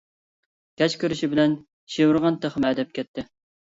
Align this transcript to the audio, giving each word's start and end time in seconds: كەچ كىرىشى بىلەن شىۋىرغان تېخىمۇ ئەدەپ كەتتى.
كەچ 0.83 0.95
كىرىشى 1.03 1.31
بىلەن 1.35 1.55
شىۋىرغان 1.99 2.43
تېخىمۇ 2.47 2.75
ئەدەپ 2.75 3.01
كەتتى. 3.01 3.33